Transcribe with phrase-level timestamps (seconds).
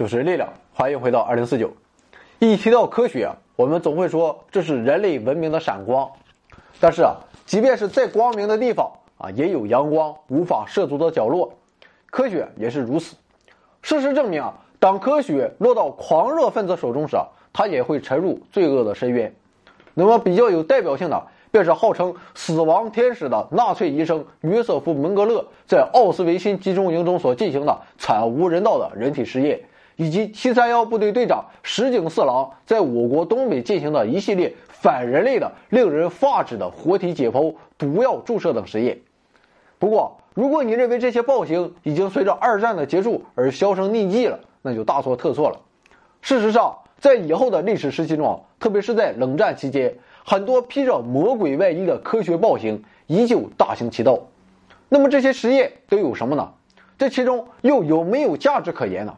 [0.00, 1.70] 就是力量，欢迎回到二零四九。
[2.38, 6.10] 一提到科学，我们总会说这是人类文明的闪光。
[6.80, 11.52] 但是啊，即便是再光明的地方啊，也有阳光无法涉足的角落。
[12.06, 13.14] 科学也是如此。
[13.82, 19.30] 事实证明啊，当科学落到狂热分子手中时啊，它也会沉入罪恶的深渊。
[19.92, 21.22] 那么比较有代表性的。
[21.52, 29.60] 便是号称“死亡天使”的纳粹医生约瑟夫·门格勒在奥斯维辛集中营中所进行的惨无人道的人体实验，
[30.00, 38.98] 以及七三幺部队队长石井四郎在我国东北进行的一系列反人类的、令人发指的活体解剖、毒药注射等实验。
[39.78, 45.60] 不过，如果你认为这些暴行已经随着二战的结束而销声匿迹了，那就大错特错了。
[46.22, 49.94] 事实上，在以后的历史时期中，特别是在冷战期间。
[50.24, 54.18] 很多披着魔鬼外衣的科学暴行依旧大行其道，
[54.88, 56.52] 那么这些实验都有什么呢？
[56.96, 59.14] 这其中又有没有价值可言呢？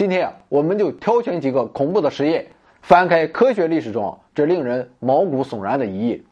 [0.00, 2.46] 今天啊，我们就挑选几个恐怖的实验，
[2.80, 6.22] 翻开科学历史中这令人毛骨悚然的一页。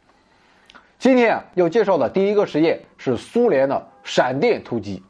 [0.99, 5.03] 今天啊，要介绍的第一个实验是苏联的闪电突击。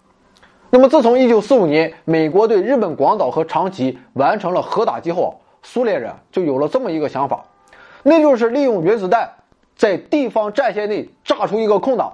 [0.71, 7.45] 那么，自从1945年美国对日本广岛和长崎完成了核打击后，苏联人就有了这么一个想法。
[8.03, 9.31] 那就是利用原子弹
[9.77, 12.13] 在地方战线内炸出一个空档，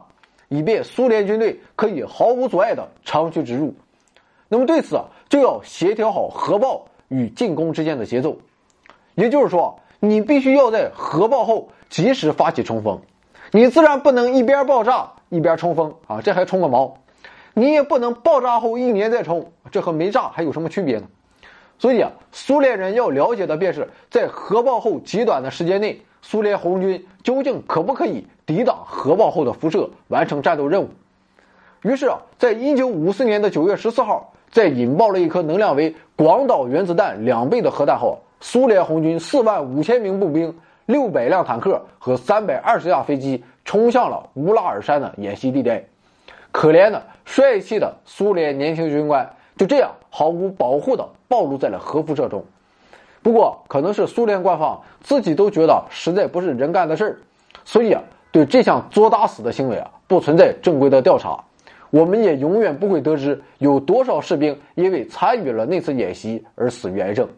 [0.50, 3.74] 以便苏联军队可以毫无阻碍的长驱直入。
[4.46, 8.36] 那么对此啊就要协调好核爆与进攻之间的节奏，
[9.14, 13.00] 也就是说，你必须要在核爆后及时发起冲锋，
[13.52, 16.96] 你自然不能一边爆炸一边冲锋啊，这还冲个毛！
[17.54, 21.06] 你也不能爆炸后一年再冲，这和没炸还有什么区别呢？
[21.78, 30.90] 所以啊，苏联人要了解的便是在核爆后极短的时间内，苏联红军究竟可不可以抵挡核爆后的辐射，完成战斗任务。
[31.82, 40.56] 于是啊，在一九五四年的九月十四号，在引爆了一颗能量为广岛原子弹两倍的核弹后，苏联红军四万五千名步兵、
[40.86, 45.82] 六百辆坦克和三百二十架飞机冲向了乌拉尔山的演习地带。
[46.52, 51.04] 可怜的、帅气的苏联年轻军官就这样毫无保护的。
[51.26, 52.44] 暴露在了核辐射中，
[53.20, 57.16] 不过可能是苏联官方自己都觉得实在不是人干的事儿，
[57.64, 58.00] 所以啊，
[58.30, 61.42] 对这项作大死的行为啊，不存在正规的调查，
[61.94, 67.28] 我们也永远不会得知有多少士兵因为参与了那次演习而死于癌症。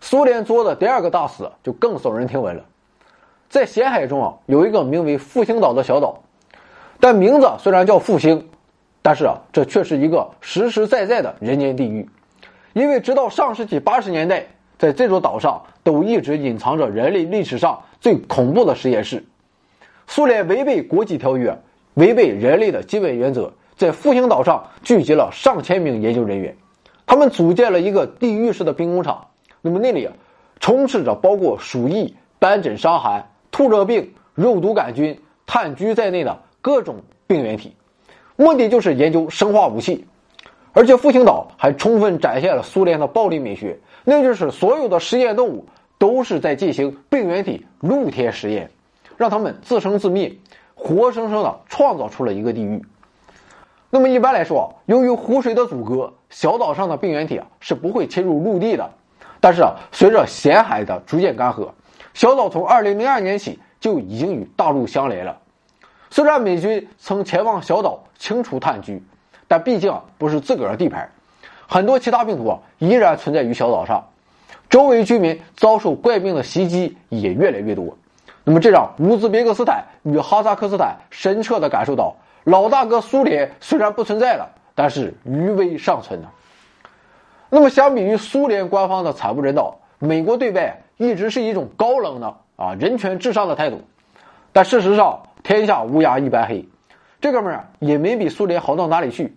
[0.00, 2.64] 苏联做的第二个大死就更耸人听闻了，
[3.48, 6.22] 在咸海中啊，有一个名为复兴岛的小岛，
[7.00, 8.48] 但名字虽然叫复兴，
[9.02, 12.08] 但是啊，这却是一个实实在在的人间地狱。
[12.72, 14.46] 因为直到上世纪八十年代，
[14.78, 19.24] 在这座岛上都一直隐藏着人类历史上最恐怖的实验室。
[20.06, 21.58] 苏联违背国际条约，
[21.98, 26.56] 违背人类的基本原则，在复兴岛上聚集了上千名研究人员，
[27.06, 29.26] 他们组建了一个地狱式的兵工厂。
[29.60, 30.12] 那么那里啊，
[30.60, 37.74] 充斥着包括鼠疫、斑疹伤寒、兔热病、肉毒杆菌、炭疽在内的各种病原体，
[38.36, 40.06] 目的就是研究生化武器。
[40.72, 45.66] 而且复兴岛还充分展现了苏联的暴力美学，那就是所有的实验动物
[45.98, 48.70] 都是在进行病原体露天实验，
[49.16, 50.32] 让他们自生自灭，
[50.78, 52.82] 活生生的创造出了一个地狱。
[53.90, 58.90] 那么一般来说，由于湖水的阻隔，小岛上的病原体是不会侵入陆地的。
[59.40, 61.68] 但是啊，随着咸海的逐渐干涸，
[62.14, 65.38] 小岛从2002年起就已经与大陆相连了。
[66.10, 69.02] 虽然美军曾前往小岛清除炭疽。
[69.50, 71.10] 但毕竟不是自个儿的地盘，
[71.66, 74.06] 很多其他病毒啊依然存在于小岛上，
[74.68, 77.96] 周围居民遭受怪病的袭击也越来越多。
[78.48, 86.28] 那么这让乌兹别克斯坦与哈萨克斯坦深切地感受到，老大哥苏联虽然不存在了，但是余威尚存呢。
[87.50, 93.82] 那么相比于苏联官方的惨不人道，美国对外一直是一种高冷的啊人权至上的态度，
[94.50, 96.66] 但事实上天下乌鸦一般黑。
[97.20, 99.36] 这哥们儿也没比苏联好到哪里去，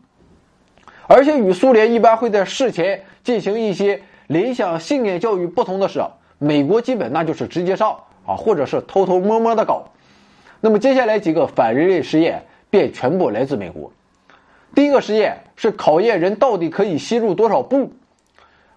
[1.08, 6.02] 而且与苏联一般会在事前进行一些联想信念教育不同的是，
[6.38, 9.86] 美国基本那就是直接上啊，或者是偷偷摸摸的搞。
[10.60, 13.92] 那么接下来几个反人类实验便全部来自美国。
[14.74, 17.92] 第一个实验是考验人到底可以吸入多少布。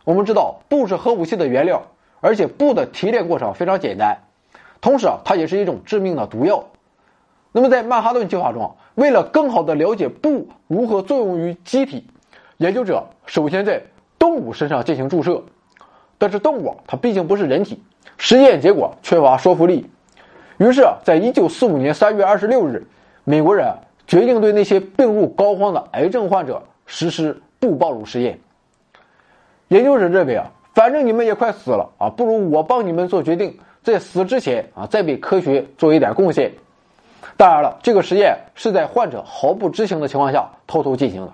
[0.05, 1.83] 我们知道布是核武器的原料，
[2.21, 4.19] 而且布的提炼过程非常简单，
[4.81, 6.65] 同时啊，它也是一种致命的毒药。
[7.53, 12.05] 那么在曼哈顿计划中，为了更好地了解布如何作用于机体，
[12.57, 13.83] 研究者首先在
[14.19, 15.43] 动物身上进行注射。
[16.19, 17.83] 但是动物它毕竟不是人体，
[18.17, 19.91] 实验结果缺乏说服力。
[20.59, 22.87] 于是，在一九四五年三月二十六日，
[23.25, 23.75] 美国人
[24.07, 28.39] 决定对那些病入膏肓的癌症患者实施不暴露实验。
[29.69, 36.53] 研究者认为啊，反正你们也快死了啊，不如我帮你们做决定，在死之前啊，再为科学做一点贡献。
[37.37, 41.33] 当然了，这个实验是在患者毫不知情的情况下偷偷进行的。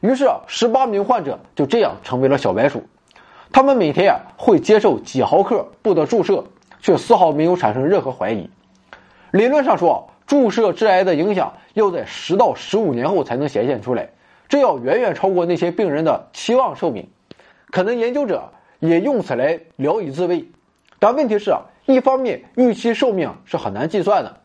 [0.00, 2.82] 于是啊，十八名患者就这样成为了小白鼠。
[3.54, 6.42] 他们每天啊会接受几毫克布的注射，
[6.80, 8.50] 却丝毫没有产生任何怀疑。
[9.30, 14.08] 理论上说，注射致癌的影响要在十到十五年后才能显现出来，
[14.48, 17.06] 这要远远超过那些病人的期望寿命。
[17.70, 20.44] 可能研究者也用此来聊以自慰。
[20.98, 24.36] 但问题是啊，一方面预期寿命是很难计算的。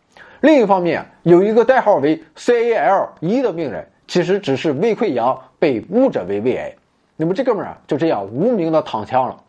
[0.41, 6.75] 另一方面，有一个代号为 CAL 一的病人，其实只是胃溃疡被误诊为胃癌。
[7.21, 9.43] 那么这哥们儿，就这样无名的躺枪了。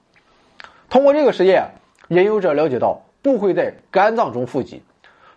[0.88, 1.68] 通过这个实验，
[2.08, 4.82] 研究者了解到，不会在肝脏中富集。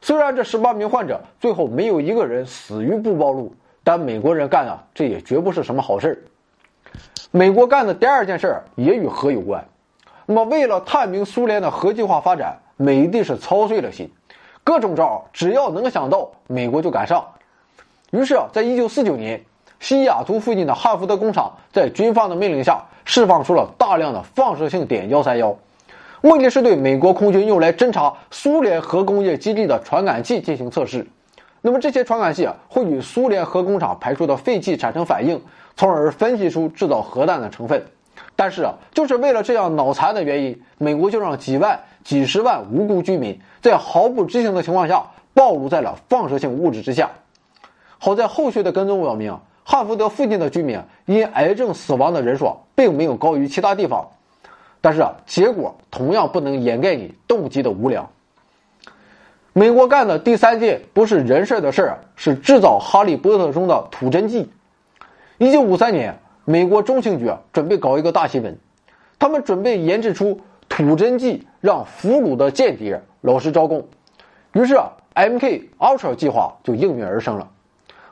[0.02, 3.54] 虽然这十八名患者最后没有一个人死于不暴露，
[3.84, 6.18] 但美国人干的这也绝不是什么好事儿。
[7.30, 9.64] 美国干的第二件事儿也与核有关。
[10.26, 14.12] 那么，为了探明苏联的核计划发展，美帝是操碎了心。
[14.64, 17.24] 各种招只要能想到，美国就敢上。
[18.10, 19.44] 于是啊，在一九四九年，
[19.84, 25.58] 西雅图附近的汉福德工厂在军方的命令下，释放出了大量的放射性碘幺三幺，
[26.22, 31.06] 目的是对美国空军用来侦察苏联核工业基地的传感器进行测试。
[31.60, 35.42] 那么这些传感器啊，会与苏联核工厂排出的废气产生反应，
[35.76, 37.86] 从而分析出制造核弹的成分。
[38.38, 47.12] 但是啊，就是为了这样脑残的原因，美国就让几万、几十万无辜居民在毫不知情的情况下暴露在了放射性物质之下。
[48.00, 54.08] 好在后续的跟踪表明，汉福德附近的居民因癌症死亡的人数并没有高于其他地方。
[54.82, 58.10] 但是啊，结果同样不能掩盖你动机的无良。
[59.54, 64.50] 美国干的第三件不是人事的事儿，是制造《哈利波特》中的土真剂。
[65.38, 66.20] 一九五三年。
[66.46, 68.60] 美国中情局，准备搞一个大新闻，
[69.18, 73.88] 他们准备研制出土真剂，让俘虏的间谍老实招供。
[74.52, 74.78] 于是
[75.16, 77.50] ，MK Ultra 计划就应运而生了。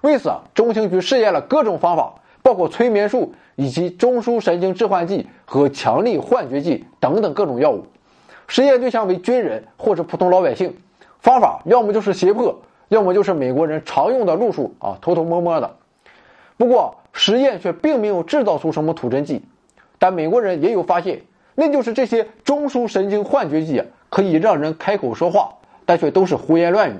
[0.02, 7.86] 为此啊，中情局试验了各种方法，包括催眠术以及中枢神经致幻剂和强力幻觉剂等等各种药物。
[8.48, 10.76] 实验对象为军人或者普通老百姓，
[11.20, 15.76] 方法要么就是胁迫，要么就是美国人常用的路数啊，偷偷摸摸的。
[16.58, 16.96] 不过。
[17.14, 19.44] 实验却并没有制造出什么吐真剂，
[20.00, 21.22] 但美国人也有发现，
[21.56, 25.56] 那就是这些中枢神经幻觉剂可以让人开口说话，
[25.86, 26.94] 但却都是胡言乱语。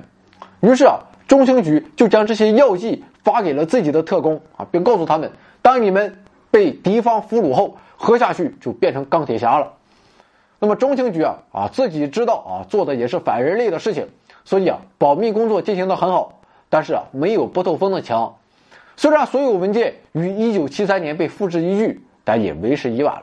[0.60, 0.98] 于是啊，
[1.32, 5.30] 中情局就将这些药剂发给了自己的特工啊，并告诉他们：
[5.62, 6.18] 当你们
[6.50, 9.72] 被敌方俘虏后，喝下去就变成钢铁侠了。
[10.58, 14.08] 那么中情局啊啊自己知道啊做的也是反人类的事情，
[14.44, 18.36] 所以啊保密工作进行的很好，但是啊没有不透风的墙。
[18.98, 23.22] 虽然所有文件于1973年被付之一炬，但也为时已晚了。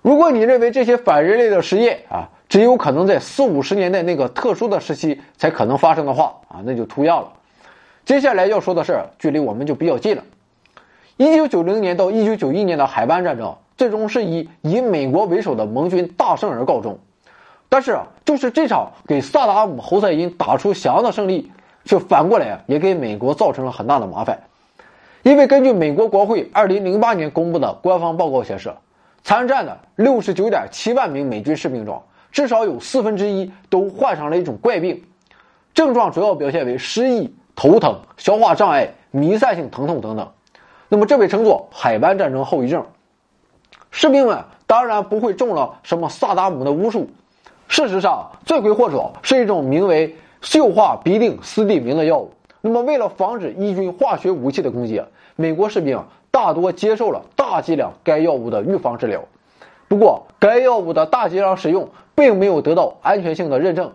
[0.00, 7.30] 如果你认为这些反人类的实验啊，只有可能在四五十年代那个特殊的时期才可能发生的话啊，那就图样了。
[8.06, 10.24] 接下来要说的事儿，距离我们就比较近了。
[11.18, 16.98] 1990年到1991年的海湾战争，最终是以以美国为首的盟军大胜而告终。
[17.68, 21.52] 但是，就是这场给萨达姆侯赛因打出翔的胜利。
[21.84, 24.40] 却反过来啊，也给美国造成了很大的麻烦，
[25.22, 28.72] 因为根据美国国会二零零八年公布的官方报告显示，
[29.22, 35.04] 参战的六十九点七万名美军士兵中，至少有四分之一都患上了一种怪病，
[35.74, 40.32] 症状主要表现为失忆、头疼、消化障碍、弥散性疼痛等等。
[40.88, 42.86] 那么这被称作海湾战争后遗症。
[43.90, 47.08] 士兵们当然不会中了什么萨达姆的巫术，
[47.68, 50.16] 事实上，罪魁祸首是一种名为。
[50.42, 52.30] 溴化吡啶斯地明的药物。
[52.60, 55.02] 那么，为了防止伊军化学武器的攻击，
[55.34, 59.24] 美国士兵大多接受了大剂量该药物的预防治疗。
[59.88, 63.92] 不过，该药物的大剂量使用并没有得到安全性的认证。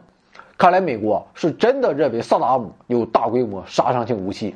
[0.57, 4.55] 看来，美国是真的认为萨达姆有大规模杀伤性武器。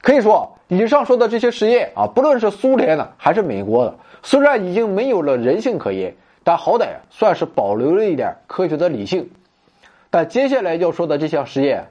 [0.00, 9.28] 可以说，以上说的这些实验啊，不论是苏联的还是美国的，虽然已经没有了人性可言，但好歹算是保留了一点科学的理性。
[10.08, 11.88] 但接下来要说的这项实验，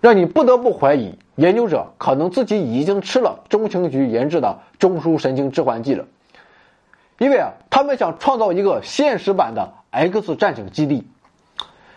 [0.00, 6.06] 让你不得不怀疑研究者可能自己已经吃了中情局研制的中枢神经致幻剂了，
[7.18, 11.06] 因为啊，他们想创造一个现实版的 X 战警基地。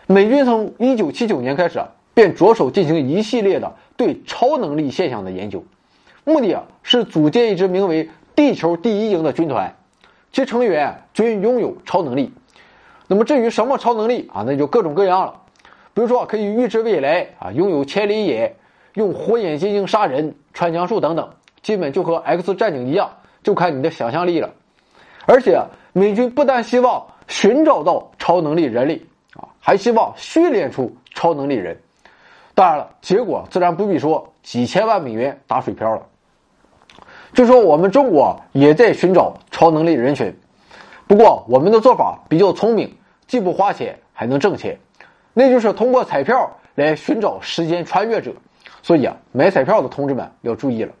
[0.06, 1.80] 美军从1979年开始
[2.14, 5.64] 便着手进行一系列的对超能力现象的研究，
[6.24, 9.74] 目的啊是组建一支名为“地球第一营”的军团，
[10.32, 12.32] 其成员均拥有超能力。
[13.06, 15.42] 那么至于什么超能力啊，那就各种各样了。
[15.94, 18.54] 比如说，可以预知未来啊，拥有千里眼，
[18.94, 21.28] 用火眼金睛杀人，穿墙术等等，
[21.60, 23.10] 基本就和 X 战警一样。
[23.42, 24.50] 就看你的想象力了。
[25.28, 29.02] 而且美军不但希望寻找到超能力人类
[29.34, 31.78] 啊，还希望训练出超能力人。
[32.54, 36.02] 当然了，结果自然不必说，几千万美元打水漂了。
[37.34, 40.34] 就说我们中国也在寻找超能力人群，
[41.06, 44.78] 不过我们的做法比较聪明，既不花钱还能挣钱，
[45.34, 48.32] 那就是通过彩票来寻找时间穿越者。
[48.82, 50.94] 所以啊，买彩票的同志们要注意了。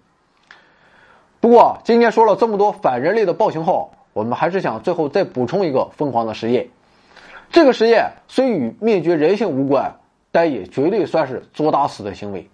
[1.40, 6.68] 不过今天说了这么多反人类的暴行后，我们还是想最后再补充一个疯狂的实验。
[7.50, 9.94] 这个实验虽与灭绝人性无关。
[10.30, 12.48] 但也绝对算是作大死的行为。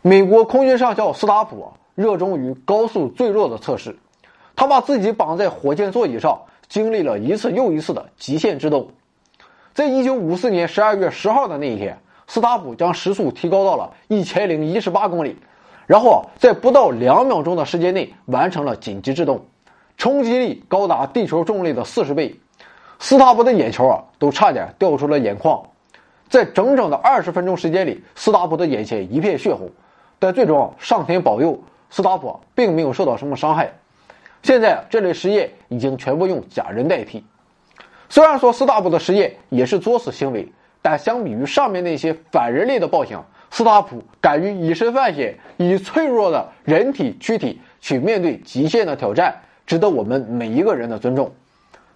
[0.00, 3.94] 美国空军上校斯塔普热衷于高速坠落的测试，
[4.56, 8.88] 他把自己绑在火箭座椅上，经历了一次又一次的极限制动。
[9.74, 15.36] 在一九五四年十二月十号的那一天，斯塔普将时速提高到了一千零一十八公里，
[15.86, 19.44] 然后在不到两秒钟的时间内完成了紧急制动，
[19.96, 22.38] 冲击力高达地球重力的四十倍。
[22.98, 25.62] 斯塔普的眼球啊，都差点掉出了眼眶。
[26.28, 29.70] 在整整的二十分钟时间里，斯塔普的眼前一片血红，
[30.18, 33.74] 但最终啊上天保佑，斯塔普并没有受到什么伤害。
[34.42, 37.24] 现在这类实验已经全部用假人代替。
[38.08, 40.48] 虽然说斯塔普的实验也是作死行为，
[40.82, 51.30] 但相比于上面那些反人类的暴行，斯塔普敢于以身犯险，以脆弱的人体躯体去面对极限的挑战，值得我们每一个人的尊重。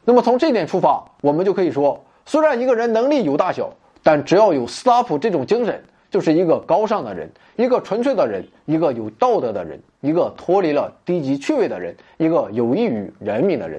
[0.04, 3.72] 那么从这点出发，我们就可以说，虽然一个人能力有大小。
[4.02, 13.78] 但只要有斯拉普这种精神，就是一个高尚的人，一个纯粹的人，一个有道德的人，一个脱离了低级趣味的人，一个有益于人民的人。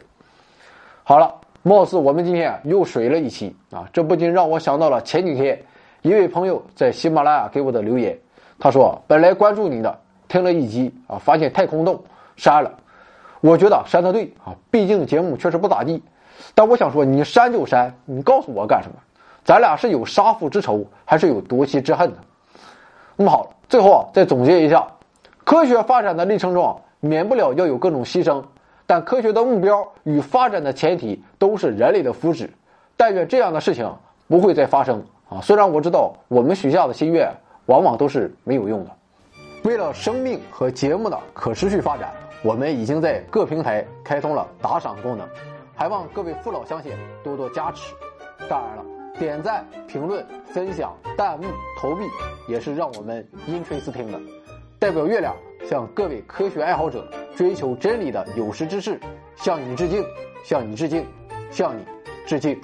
[1.04, 1.34] 好了，
[1.64, 3.90] 貌似我们今天又水了一期啊！
[3.92, 5.60] 这不禁让我想到了前几天
[6.04, 8.16] 一位朋友在喜马拉雅给我的留言，
[8.60, 12.00] 他说：“本来关注你的，听了一集啊，发现太空洞，
[12.36, 12.72] 删了。”
[13.42, 16.02] 我觉得删的对啊，毕竟节目确实不咋地。
[16.56, 18.96] 但我想说，你删就删，你告诉我干什么？
[19.44, 22.18] 咱俩是有杀父之仇，还是有夺妻之恨呢？
[23.16, 24.88] 那么好，最后啊，再总结一下，
[25.44, 28.44] 科学发展的历程中啊，免不了要有各种牺牲，
[28.86, 32.48] 但科学的目标与发展的前提都是人类的福祉。
[32.96, 33.92] 但愿这样的事情
[34.28, 35.42] 不会再发生啊！
[35.42, 37.32] 虽然我知道我们许下的心愿
[37.66, 38.92] 往往都是没有用的。
[39.64, 42.12] 为了生命和节目的可持续发展，
[42.44, 45.28] 我们已经在各平台开通了打赏功能，
[45.76, 46.92] 还望各位父老乡亲
[47.24, 47.94] 多多加持。
[48.50, 48.86] 当然了。
[49.20, 51.46] 点赞、评论、分享、弹幕、
[51.80, 52.06] 投币，
[52.48, 54.20] 也是让我们音吹思听的。
[54.80, 55.36] 代表月亮
[55.70, 59.00] 向各位科学爱好者、追求真理的有识之士，
[59.36, 60.04] 向你致敬，
[60.44, 61.06] 向你致敬，
[61.52, 61.86] 向你
[62.26, 62.60] 致敬。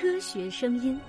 [0.00, 1.00] 科学声音。